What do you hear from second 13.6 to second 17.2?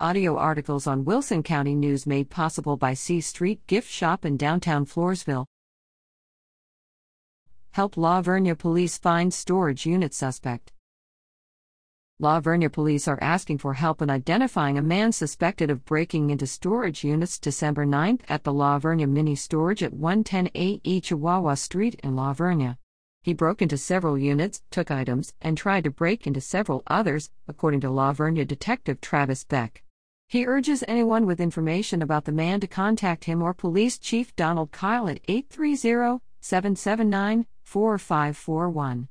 help in identifying a man suspected of breaking into storage